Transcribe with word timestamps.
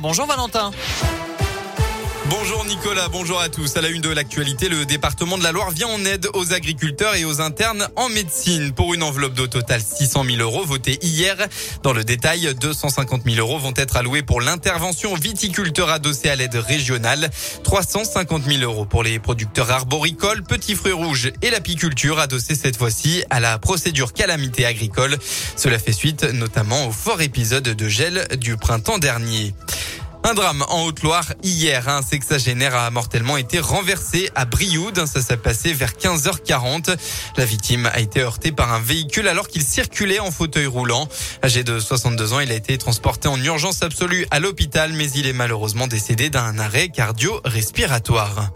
Bonjour 0.00 0.26
Valentin. 0.26 0.70
Bonjour 2.28 2.64
Nicolas, 2.64 3.08
bonjour 3.08 3.40
à 3.40 3.48
tous. 3.48 3.76
À 3.76 3.80
la 3.80 3.88
une 3.88 4.00
de 4.00 4.08
l'actualité, 4.08 4.68
le 4.68 4.84
département 4.84 5.38
de 5.38 5.44
la 5.44 5.52
Loire 5.52 5.70
vient 5.70 5.86
en 5.86 6.04
aide 6.04 6.26
aux 6.34 6.52
agriculteurs 6.52 7.14
et 7.14 7.24
aux 7.24 7.40
internes 7.40 7.88
en 7.94 8.08
médecine 8.08 8.72
pour 8.72 8.94
une 8.94 9.04
enveloppe 9.04 9.34
d'au 9.34 9.46
total 9.46 9.80
600 9.80 10.24
000 10.24 10.38
euros 10.38 10.64
votée 10.64 10.98
hier. 11.02 11.36
Dans 11.84 11.92
le 11.92 12.02
détail, 12.02 12.52
250 12.60 13.22
000 13.24 13.36
euros 13.38 13.60
vont 13.60 13.74
être 13.76 13.96
alloués 13.96 14.22
pour 14.22 14.40
l'intervention 14.40 15.14
viticulteur 15.14 15.88
adossée 15.88 16.28
à 16.28 16.34
l'aide 16.34 16.56
régionale, 16.56 17.30
350 17.62 18.42
000 18.44 18.62
euros 18.62 18.86
pour 18.86 19.04
les 19.04 19.20
producteurs 19.20 19.70
arboricoles, 19.70 20.42
petits 20.42 20.74
fruits 20.74 20.92
rouges 20.92 21.30
et 21.42 21.50
l'apiculture 21.50 22.18
adossée 22.18 22.56
cette 22.56 22.76
fois-ci 22.76 23.22
à 23.30 23.38
la 23.38 23.58
procédure 23.60 24.12
calamité 24.12 24.66
agricole. 24.66 25.16
Cela 25.54 25.78
fait 25.78 25.92
suite 25.92 26.24
notamment 26.24 26.88
au 26.88 26.90
fort 26.90 27.22
épisode 27.22 27.68
de 27.68 27.88
gel 27.88 28.26
du 28.40 28.56
printemps 28.56 28.98
dernier. 28.98 29.54
Un 30.28 30.34
drame 30.34 30.64
en 30.70 30.82
Haute-Loire 30.82 31.34
hier. 31.44 31.88
Un 31.88 32.02
sexagénaire 32.02 32.74
a 32.74 32.90
mortellement 32.90 33.36
été 33.36 33.60
renversé 33.60 34.28
à 34.34 34.44
Brioude. 34.44 35.06
Ça 35.06 35.22
s'est 35.22 35.36
passé 35.36 35.72
vers 35.72 35.92
15h40. 35.92 36.96
La 37.36 37.44
victime 37.44 37.86
a 37.86 38.00
été 38.00 38.22
heurtée 38.22 38.50
par 38.50 38.72
un 38.72 38.80
véhicule 38.80 39.28
alors 39.28 39.46
qu'il 39.46 39.62
circulait 39.62 40.18
en 40.18 40.32
fauteuil 40.32 40.66
roulant. 40.66 41.06
Âgé 41.44 41.62
de 41.62 41.78
62 41.78 42.32
ans, 42.32 42.40
il 42.40 42.50
a 42.50 42.56
été 42.56 42.76
transporté 42.76 43.28
en 43.28 43.40
urgence 43.40 43.84
absolue 43.84 44.26
à 44.32 44.40
l'hôpital, 44.40 44.92
mais 44.94 45.08
il 45.12 45.28
est 45.28 45.32
malheureusement 45.32 45.86
décédé 45.86 46.28
d'un 46.28 46.58
arrêt 46.58 46.88
cardio-respiratoire. 46.88 48.50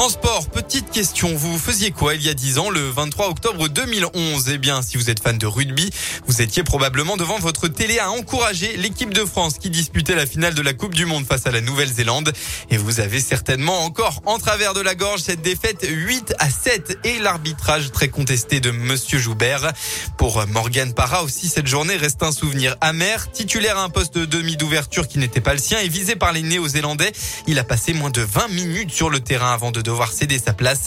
En 0.00 0.08
sport, 0.08 0.48
petite 0.48 0.92
question. 0.92 1.34
Vous 1.34 1.58
faisiez 1.58 1.90
quoi 1.90 2.14
il 2.14 2.22
y 2.22 2.28
a 2.28 2.34
10 2.34 2.58
ans, 2.58 2.70
le 2.70 2.88
23 2.88 3.30
octobre 3.30 3.68
2011 3.68 4.48
Eh 4.48 4.56
bien, 4.56 4.80
si 4.80 4.96
vous 4.96 5.10
êtes 5.10 5.20
fan 5.20 5.36
de 5.38 5.46
rugby, 5.46 5.90
vous 6.28 6.40
étiez 6.40 6.62
probablement 6.62 7.16
devant 7.16 7.40
votre 7.40 7.66
télé 7.66 7.98
à 7.98 8.08
encourager 8.12 8.76
l'équipe 8.76 9.12
de 9.12 9.24
France 9.24 9.58
qui 9.58 9.70
disputait 9.70 10.14
la 10.14 10.24
finale 10.24 10.54
de 10.54 10.62
la 10.62 10.72
Coupe 10.72 10.94
du 10.94 11.04
Monde 11.04 11.26
face 11.26 11.48
à 11.48 11.50
la 11.50 11.60
Nouvelle-Zélande. 11.60 12.32
Et 12.70 12.76
vous 12.76 13.00
avez 13.00 13.18
certainement 13.18 13.82
encore 13.82 14.22
en 14.24 14.38
travers 14.38 14.72
de 14.72 14.80
la 14.80 14.94
gorge 14.94 15.22
cette 15.22 15.42
défaite 15.42 15.84
8 15.84 16.32
à 16.38 16.48
7 16.48 16.98
et 17.02 17.18
l'arbitrage 17.18 17.90
très 17.90 18.06
contesté 18.06 18.60
de 18.60 18.70
Monsieur 18.70 19.18
Joubert. 19.18 19.72
Pour 20.16 20.46
Morgan 20.46 20.94
Parra 20.94 21.24
aussi, 21.24 21.48
cette 21.48 21.66
journée 21.66 21.96
reste 21.96 22.22
un 22.22 22.30
souvenir 22.30 22.76
amer. 22.80 23.32
Titulaire 23.32 23.78
à 23.78 23.82
un 23.82 23.88
poste 23.88 24.16
de 24.16 24.26
demi 24.26 24.56
d'ouverture 24.56 25.08
qui 25.08 25.18
n'était 25.18 25.40
pas 25.40 25.54
le 25.54 25.60
sien 25.60 25.80
et 25.80 25.88
visé 25.88 26.14
par 26.14 26.32
les 26.32 26.42
Néo-Zélandais, 26.42 27.10
il 27.48 27.58
a 27.58 27.64
passé 27.64 27.94
moins 27.94 28.10
de 28.10 28.22
20 28.22 28.46
minutes 28.46 28.92
sur 28.92 29.10
le 29.10 29.18
terrain 29.18 29.52
avant 29.52 29.72
de 29.72 29.87
devoir 29.88 30.12
céder 30.12 30.38
sa 30.38 30.52
place. 30.52 30.86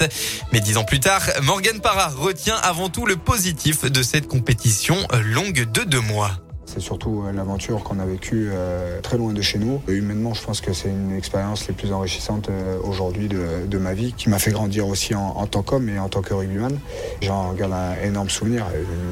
Mais 0.54 0.60
dix 0.60 0.78
ans 0.78 0.84
plus 0.84 1.00
tard, 1.00 1.24
Morgan 1.42 1.80
Parra 1.82 2.10
retient 2.10 2.58
avant 2.58 2.90
tout 2.90 3.06
le 3.06 3.16
positif 3.16 3.86
de 3.86 4.04
cette 4.04 4.28
compétition 4.28 4.96
longue 5.24 5.72
de 5.72 5.84
deux 5.84 6.02
mois. 6.02 6.32
C'est 6.73 6.80
surtout 6.80 7.25
euh, 7.25 7.33
l'aventure 7.33 7.83
qu'on 7.83 8.00
a 8.00 8.05
vécue 8.05 8.47
euh, 8.50 9.02
très 9.02 9.17
loin 9.17 9.33
de 9.33 9.41
chez 9.41 9.59
nous. 9.59 9.81
humainement, 9.89 10.33
je 10.33 10.41
pense 10.41 10.61
que 10.61 10.72
c'est 10.72 10.88
une 10.88 11.14
expérience 11.17 11.67
les 11.67 11.73
plus 11.73 11.91
enrichissantes 11.91 12.47
euh, 12.47 12.77
aujourd'hui 12.81 13.27
de, 13.27 13.77
ma 13.77 13.94
vie, 13.94 14.14
qui 14.14 14.30
m'a 14.30 14.39
fait 14.39 14.52
grandir 14.52 14.88
aussi 14.88 15.14
en, 15.14 15.45
tant 15.47 15.64
qu'homme 15.64 15.89
et 15.89 15.99
en 15.99 16.08
tant 16.08 16.22
que 16.22 16.33
rugbyman. 16.33 16.80
J'en 17.22 17.52
garde 17.53 17.73
un 17.73 18.02
énorme 18.05 18.30
souvenir, 18.30 18.67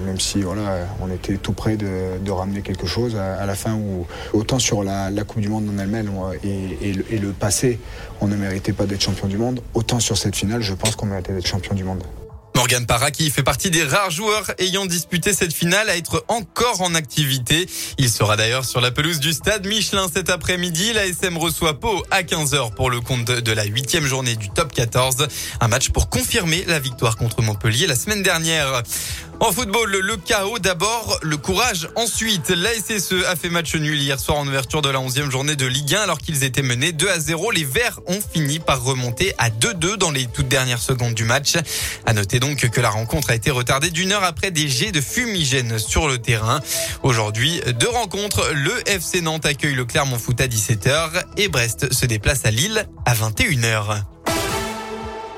même 0.06 0.22
si 0.22 0.42
voilà, 0.42 0.88
on 1.02 1.12
était 1.12 1.36
tout 1.36 1.52
près 1.52 1.76
de, 1.76 2.32
ramener 2.32 2.62
quelque 2.62 2.88
chose 2.88 3.18
à, 3.18 3.46
la 3.46 3.56
fin, 3.56 3.74
où 3.74 4.06
autant 4.32 4.60
sur 4.60 4.84
la, 4.84 5.12
Coupe 5.28 5.42
du 5.42 5.50
Monde 5.50 5.70
en 5.74 5.78
elle-même 5.80 6.12
et, 6.44 6.92
et, 7.10 7.18
le 7.18 7.32
passé, 7.32 7.80
on 8.22 8.28
ne 8.28 8.38
méritait 8.38 8.74
pas 8.74 8.86
d'être 8.86 9.02
champion 9.02 9.28
du 9.28 9.38
monde, 9.38 9.62
autant 9.74 10.00
sur 10.00 10.18
cette 10.18 10.36
finale, 10.36 10.62
je 10.62 10.74
pense 10.76 10.96
qu'on 10.96 11.08
méritait 11.08 11.34
d'être 11.34 11.48
champion 11.48 11.76
du 11.76 11.84
monde. 11.84 12.04
Morgan 12.70 13.12
qui 13.12 13.32
fait 13.32 13.42
partie 13.42 13.72
des 13.72 13.84
rares 13.84 14.12
joueurs 14.12 14.52
ayant 14.60 14.86
disputé 14.86 15.34
cette 15.34 15.54
finale 15.54 15.90
à 15.90 15.98
être 15.98 16.24
encore 16.28 16.82
en 16.82 16.94
activité. 16.94 17.68
Il 17.98 18.12
sera 18.12 18.38
d'ailleurs 18.38 18.64
sur 18.64 18.80
la 18.80 18.92
pelouse 18.92 19.20
du 19.20 19.34
stade 19.34 19.66
Michelin 19.66 20.06
cet 20.14 20.30
après-midi. 20.30 20.94
La 20.94 21.08
SM 21.08 21.36
reçoit 21.38 21.80
Pau 21.80 22.04
à 22.12 22.22
15h 22.22 22.76
pour 22.76 22.92
le 22.92 23.02
compte 23.02 23.26
de 23.26 23.52
la 23.52 23.64
huitième 23.64 24.06
journée 24.06 24.36
du 24.36 24.50
top 24.52 24.72
14. 24.72 25.28
Un 25.62 25.68
match 25.68 25.90
pour 25.90 26.10
confirmer 26.10 26.64
la 26.68 26.78
victoire 26.78 27.16
contre 27.16 27.42
Montpellier 27.42 27.88
la 27.88 27.96
semaine 27.96 28.22
dernière. 28.22 28.84
En 29.42 29.54
football, 29.54 29.90
le 29.90 30.18
chaos 30.18 30.60
d'abord, 30.60 31.18
le 31.22 31.38
courage 31.38 31.88
ensuite. 31.96 32.50
La 32.50 32.72
SSE 32.74 33.26
a 33.26 33.38
fait 33.38 33.50
match 33.50 33.74
nul 33.74 33.98
hier 33.98 34.20
soir 34.20 34.38
en 34.38 34.46
ouverture 34.46 34.82
de 34.82 34.90
la 34.90 35.00
11e 35.00 35.32
journée 35.32 35.56
de 35.56 35.66
Ligue 35.66 35.96
1 35.96 36.02
alors 36.02 36.18
qu'ils 36.18 36.44
étaient 36.44 36.62
menés 36.62 36.92
2 36.92 37.10
à 37.10 37.20
0. 37.20 37.52
Les 37.52 37.64
Verts 37.64 38.02
ont 38.08 38.20
fini 38.20 38.60
par 38.60 38.84
remonter 38.84 39.34
à 39.38 39.50
2-2 39.50 39.96
dans 39.96 40.12
les 40.12 40.26
toutes 40.26 40.50
dernières 40.50 40.82
secondes 40.82 41.14
du 41.14 41.24
match. 41.24 41.54
À 42.06 42.12
noter 42.12 42.42
donc 42.42 42.70
que 42.70 42.82
la 42.82 42.90
rencontre 42.90 43.30
a 43.30 43.36
été 43.36 43.50
retardée 43.50 43.92
d'une 43.92 44.12
heure 44.12 44.26
après 44.26 44.52
des 44.52 44.68
jets 44.68 44.92
de 44.92 45.00
fumigène 45.00 45.80
sur 45.80 46.10
le 46.10 46.18
terrain. 46.18 46.60
Aujourd'hui, 47.04 47.62
deux 47.80 47.90
rencontres. 47.90 48.52
Le 48.54 48.90
FC 48.90 49.22
Nantes 49.22 49.46
accueille 49.46 49.76
le 49.76 49.86
Clermont 49.86 50.20
Foot 50.20 50.42
à 50.42 50.48
17h 50.48 51.24
et 51.38 51.48
Brest 51.48 51.94
se 51.94 52.06
déplace 52.06 52.44
à 52.44 52.52
Lille 52.52 52.86
à 53.06 53.14
21h. 53.14 54.04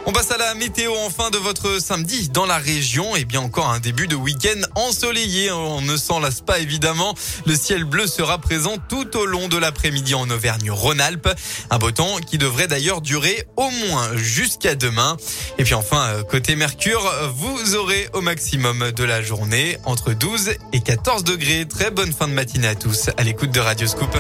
On 0.07 0.13
passe 0.13 0.31
à 0.31 0.37
la 0.37 0.55
météo 0.55 0.93
en 0.95 1.11
fin 1.11 1.29
de 1.29 1.37
votre 1.37 1.79
samedi 1.79 2.29
dans 2.29 2.47
la 2.47 2.57
région. 2.57 3.15
Et 3.15 3.23
bien 3.23 3.39
encore 3.41 3.69
un 3.69 3.79
début 3.79 4.07
de 4.07 4.15
week-end 4.15 4.59
ensoleillé. 4.75 5.51
On 5.51 5.81
ne 5.81 5.95
s'en 5.95 6.19
lasse 6.19 6.41
pas 6.41 6.59
évidemment. 6.59 7.13
Le 7.45 7.55
ciel 7.55 7.83
bleu 7.83 8.07
sera 8.07 8.39
présent 8.39 8.77
tout 8.89 9.15
au 9.15 9.25
long 9.25 9.47
de 9.47 9.57
l'après-midi 9.57 10.15
en 10.15 10.27
Auvergne-Rhône-Alpes. 10.29 11.29
Un 11.69 11.77
beau 11.77 11.91
temps 11.91 12.17
qui 12.17 12.39
devrait 12.39 12.67
d'ailleurs 12.67 13.01
durer 13.01 13.45
au 13.57 13.69
moins 13.69 14.17
jusqu'à 14.17 14.73
demain. 14.73 15.17
Et 15.59 15.63
puis 15.63 15.75
enfin, 15.75 16.01
euh, 16.09 16.23
côté 16.23 16.55
Mercure, 16.55 17.11
vous 17.35 17.75
aurez 17.75 18.09
au 18.13 18.21
maximum 18.21 18.91
de 18.91 19.03
la 19.03 19.21
journée 19.21 19.77
entre 19.85 20.13
12 20.13 20.51
et 20.73 20.81
14 20.81 21.23
degrés. 21.23 21.67
Très 21.67 21.91
bonne 21.91 22.11
fin 22.11 22.27
de 22.27 22.33
matinée 22.33 22.67
à 22.67 22.75
tous 22.75 23.11
à 23.17 23.23
l'écoute 23.23 23.51
de 23.51 23.59
Radio 23.59 23.85
Scoop. 23.87 24.17